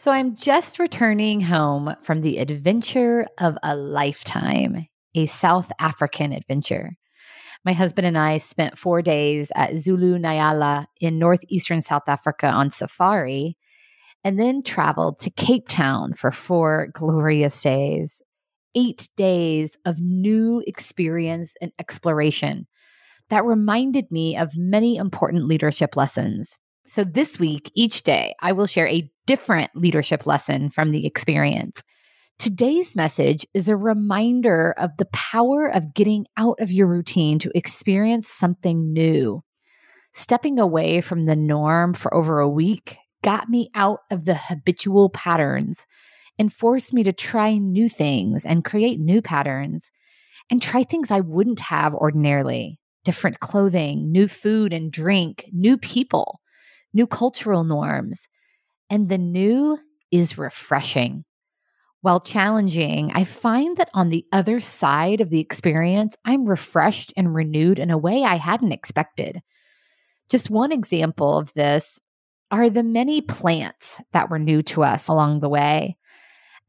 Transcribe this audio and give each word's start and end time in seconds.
So 0.00 0.10
I'm 0.10 0.34
just 0.34 0.78
returning 0.78 1.42
home 1.42 1.94
from 2.00 2.22
the 2.22 2.38
adventure 2.38 3.26
of 3.38 3.58
a 3.62 3.76
lifetime, 3.76 4.86
a 5.14 5.26
South 5.26 5.70
African 5.78 6.32
adventure. 6.32 6.92
My 7.66 7.74
husband 7.74 8.06
and 8.06 8.16
I 8.16 8.38
spent 8.38 8.78
four 8.78 9.02
days 9.02 9.52
at 9.54 9.76
Zulu 9.76 10.16
Nyala 10.16 10.86
in 11.02 11.18
northeastern 11.18 11.82
South 11.82 12.04
Africa 12.06 12.46
on 12.46 12.70
safari, 12.70 13.58
and 14.24 14.40
then 14.40 14.62
traveled 14.62 15.18
to 15.18 15.30
Cape 15.30 15.68
Town 15.68 16.14
for 16.14 16.30
four 16.30 16.88
glorious 16.94 17.60
days. 17.60 18.22
Eight 18.74 19.06
days 19.18 19.76
of 19.84 20.00
new 20.00 20.64
experience 20.66 21.52
and 21.60 21.72
exploration 21.78 22.66
that 23.28 23.44
reminded 23.44 24.10
me 24.10 24.34
of 24.38 24.56
many 24.56 24.96
important 24.96 25.44
leadership 25.44 25.94
lessons. 25.94 26.56
So 26.86 27.04
this 27.04 27.38
week, 27.38 27.70
each 27.74 28.02
day, 28.02 28.34
I 28.40 28.52
will 28.52 28.66
share 28.66 28.88
a 28.88 29.10
different 29.26 29.70
leadership 29.74 30.26
lesson 30.26 30.70
from 30.70 30.90
the 30.90 31.06
experience. 31.06 31.82
Today's 32.38 32.96
message 32.96 33.46
is 33.52 33.68
a 33.68 33.76
reminder 33.76 34.74
of 34.78 34.96
the 34.96 35.04
power 35.12 35.66
of 35.66 35.94
getting 35.94 36.26
out 36.36 36.58
of 36.58 36.72
your 36.72 36.86
routine 36.86 37.38
to 37.40 37.52
experience 37.54 38.28
something 38.28 38.92
new. 38.92 39.42
Stepping 40.12 40.58
away 40.58 41.00
from 41.00 41.26
the 41.26 41.36
norm 41.36 41.94
for 41.94 42.12
over 42.14 42.40
a 42.40 42.48
week 42.48 42.96
got 43.22 43.48
me 43.48 43.70
out 43.74 44.00
of 44.10 44.24
the 44.24 44.34
habitual 44.34 45.10
patterns 45.10 45.86
and 46.38 46.52
forced 46.52 46.94
me 46.94 47.02
to 47.02 47.12
try 47.12 47.58
new 47.58 47.88
things 47.88 48.44
and 48.46 48.64
create 48.64 48.98
new 48.98 49.20
patterns 49.20 49.90
and 50.50 50.62
try 50.62 50.82
things 50.82 51.10
I 51.10 51.20
wouldn't 51.20 51.60
have 51.60 51.94
ordinarily 51.94 52.80
different 53.04 53.40
clothing, 53.40 54.10
new 54.10 54.26
food 54.26 54.72
and 54.72 54.90
drink, 54.90 55.46
new 55.52 55.76
people, 55.76 56.39
new 56.92 57.06
cultural 57.06 57.64
norms 57.64 58.28
and 58.88 59.08
the 59.08 59.18
new 59.18 59.78
is 60.10 60.38
refreshing. 60.38 61.24
While 62.02 62.20
challenging, 62.20 63.12
I 63.14 63.24
find 63.24 63.76
that 63.76 63.90
on 63.92 64.08
the 64.08 64.24
other 64.32 64.58
side 64.58 65.20
of 65.20 65.28
the 65.28 65.40
experience, 65.40 66.16
I'm 66.24 66.46
refreshed 66.46 67.12
and 67.16 67.34
renewed 67.34 67.78
in 67.78 67.90
a 67.90 67.98
way 67.98 68.24
I 68.24 68.36
hadn't 68.36 68.72
expected. 68.72 69.42
Just 70.30 70.48
one 70.48 70.72
example 70.72 71.36
of 71.36 71.52
this 71.52 71.98
are 72.50 72.70
the 72.70 72.82
many 72.82 73.20
plants 73.20 74.00
that 74.12 74.30
were 74.30 74.38
new 74.38 74.62
to 74.62 74.82
us 74.82 75.08
along 75.08 75.40
the 75.40 75.48
way. 75.48 75.96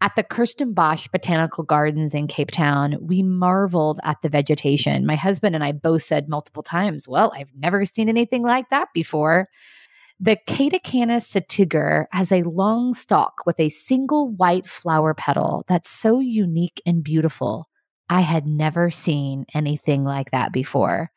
At 0.01 0.15
the 0.15 0.23
Kirstenbosch 0.23 1.11
Botanical 1.11 1.63
Gardens 1.63 2.15
in 2.15 2.27
Cape 2.27 2.51
Town, 2.51 2.97
we 2.99 3.21
marveled 3.21 3.99
at 4.03 4.17
the 4.21 4.29
vegetation. 4.29 5.05
My 5.05 5.15
husband 5.15 5.53
and 5.55 5.63
I 5.63 5.71
both 5.71 6.01
said 6.01 6.27
multiple 6.27 6.63
times, 6.63 7.07
Well, 7.07 7.31
I've 7.35 7.53
never 7.55 7.85
seen 7.85 8.09
anything 8.09 8.41
like 8.41 8.69
that 8.69 8.89
before. 8.93 9.47
The 10.23 10.37
Catocana 10.45 11.19
sativa 11.19 12.05
has 12.11 12.31
a 12.31 12.43
long 12.43 12.93
stalk 12.93 13.41
with 13.47 13.59
a 13.59 13.69
single 13.69 14.29
white 14.29 14.69
flower 14.69 15.15
petal 15.15 15.63
that's 15.67 15.89
so 15.89 16.19
unique 16.19 16.79
and 16.85 17.03
beautiful. 17.03 17.67
I 18.07 18.21
had 18.21 18.45
never 18.45 18.91
seen 18.91 19.47
anything 19.55 20.03
like 20.03 20.29
that 20.29 20.53
before. 20.53 21.09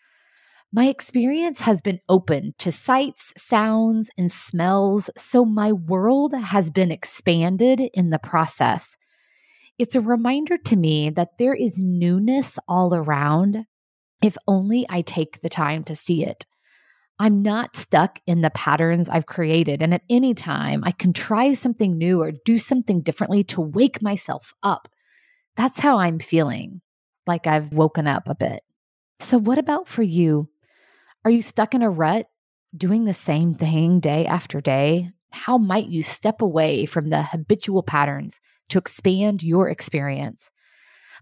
My 0.72 0.86
experience 0.86 1.60
has 1.60 1.82
been 1.82 2.00
open 2.08 2.55
to 2.60 2.72
sights, 2.72 3.34
sounds, 3.36 4.08
and 4.16 4.32
smells, 4.32 5.10
so 5.19 5.44
my 5.44 5.70
world 5.70 6.32
has 6.32 6.70
been 6.70 6.91
expanded 6.91 7.82
in 7.92 8.08
the 8.08 8.19
process. 8.19 8.97
It's 9.78 9.94
a 9.94 10.00
reminder 10.00 10.56
to 10.56 10.77
me 10.77 11.10
that 11.10 11.36
there 11.38 11.55
is 11.55 11.78
newness 11.78 12.58
all 12.66 12.94
around 12.94 13.66
if 14.22 14.38
only 14.48 14.86
I 14.88 15.02
take 15.02 15.42
the 15.42 15.50
time 15.50 15.84
to 15.84 15.94
see 15.94 16.25
it. 16.25 16.47
I'm 17.18 17.42
not 17.42 17.76
stuck 17.76 18.18
in 18.26 18.40
the 18.40 18.50
patterns 18.50 19.08
I've 19.08 19.26
created. 19.26 19.82
And 19.82 19.94
at 19.94 20.02
any 20.10 20.34
time, 20.34 20.82
I 20.84 20.90
can 20.90 21.12
try 21.12 21.54
something 21.54 21.96
new 21.96 22.20
or 22.20 22.32
do 22.44 22.58
something 22.58 23.02
differently 23.02 23.44
to 23.44 23.60
wake 23.60 24.02
myself 24.02 24.52
up. 24.62 24.88
That's 25.56 25.78
how 25.78 25.98
I'm 25.98 26.18
feeling, 26.18 26.80
like 27.26 27.46
I've 27.46 27.72
woken 27.72 28.08
up 28.08 28.28
a 28.28 28.34
bit. 28.34 28.62
So, 29.20 29.38
what 29.38 29.58
about 29.58 29.86
for 29.86 30.02
you? 30.02 30.48
Are 31.24 31.30
you 31.30 31.41
stuck 31.41 31.74
in 31.74 31.82
a 31.82 31.91
rut, 31.91 32.26
doing 32.76 33.04
the 33.04 33.14
same 33.14 33.54
thing 33.54 34.00
day 34.00 34.26
after 34.26 34.60
day? 34.60 35.10
How 35.30 35.56
might 35.56 35.86
you 35.86 36.03
step 36.03 36.42
away 36.42 36.84
from 36.84 37.10
the 37.10 37.22
habitual 37.22 37.84
patterns 37.84 38.41
to 38.70 38.78
expand 38.78 39.44
your 39.44 39.69
experience? 39.69 40.50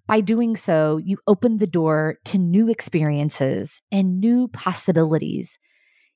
By 0.06 0.20
doing 0.22 0.56
so, 0.56 0.97
you 0.97 1.19
open 1.26 1.58
the 1.58 1.66
door 1.66 2.16
to 2.25 2.38
new 2.38 2.69
experiences 2.69 3.81
and 3.92 4.20
new 4.20 4.48
possibilities 4.48 5.58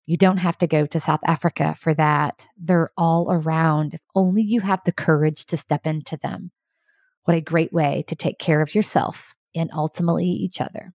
you 0.06 0.16
don't 0.16 0.38
have 0.38 0.56
to 0.58 0.66
go 0.68 0.86
to 0.86 1.00
South 1.00 1.20
Africa 1.24 1.74
for 1.78 1.92
that. 1.94 2.46
They're 2.56 2.90
all 2.96 3.26
around 3.30 3.94
if 3.94 4.00
only 4.14 4.42
you 4.42 4.60
have 4.60 4.80
the 4.84 4.92
courage 4.92 5.46
to 5.46 5.56
step 5.56 5.86
into 5.86 6.16
them. 6.16 6.52
What 7.24 7.36
a 7.36 7.40
great 7.40 7.72
way 7.72 8.04
to 8.06 8.14
take 8.14 8.38
care 8.38 8.62
of 8.62 8.74
yourself 8.74 9.34
and 9.54 9.68
ultimately 9.74 10.26
each 10.26 10.60
other. 10.60 10.94